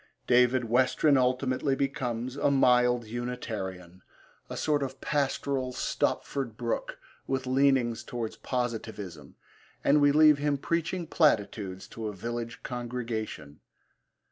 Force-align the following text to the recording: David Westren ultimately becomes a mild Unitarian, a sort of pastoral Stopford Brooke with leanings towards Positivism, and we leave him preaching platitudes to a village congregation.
David 0.25 0.63
Westren 0.63 1.15
ultimately 1.15 1.75
becomes 1.75 2.35
a 2.35 2.49
mild 2.49 3.05
Unitarian, 3.05 4.01
a 4.49 4.57
sort 4.57 4.81
of 4.81 4.99
pastoral 4.99 5.73
Stopford 5.73 6.57
Brooke 6.57 6.97
with 7.27 7.45
leanings 7.45 8.03
towards 8.03 8.35
Positivism, 8.37 9.35
and 9.83 10.01
we 10.01 10.11
leave 10.11 10.39
him 10.39 10.57
preaching 10.57 11.05
platitudes 11.05 11.87
to 11.89 12.07
a 12.07 12.13
village 12.15 12.63
congregation. 12.63 13.59